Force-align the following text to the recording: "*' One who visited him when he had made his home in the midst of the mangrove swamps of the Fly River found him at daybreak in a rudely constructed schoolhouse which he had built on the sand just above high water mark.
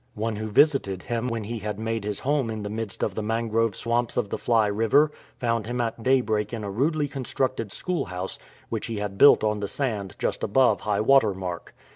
"*' 0.07 0.13
One 0.25 0.37
who 0.37 0.47
visited 0.47 1.03
him 1.03 1.27
when 1.27 1.43
he 1.43 1.59
had 1.59 1.77
made 1.77 2.05
his 2.05 2.21
home 2.21 2.49
in 2.49 2.63
the 2.63 2.71
midst 2.71 3.03
of 3.03 3.13
the 3.13 3.21
mangrove 3.21 3.75
swamps 3.75 4.17
of 4.17 4.29
the 4.29 4.37
Fly 4.39 4.65
River 4.65 5.11
found 5.37 5.67
him 5.67 5.79
at 5.79 6.01
daybreak 6.01 6.53
in 6.53 6.63
a 6.63 6.71
rudely 6.71 7.07
constructed 7.07 7.71
schoolhouse 7.71 8.39
which 8.69 8.87
he 8.87 8.95
had 8.97 9.19
built 9.19 9.43
on 9.43 9.59
the 9.59 9.67
sand 9.67 10.15
just 10.17 10.41
above 10.41 10.81
high 10.81 11.01
water 11.01 11.35
mark. 11.35 11.75